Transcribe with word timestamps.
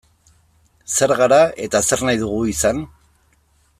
Zer 0.93 1.13
gara 1.19 1.39
eta 1.67 1.83
zer 1.91 2.05
nahi 2.09 2.21
dugu 2.23 2.41
izan? 2.55 2.81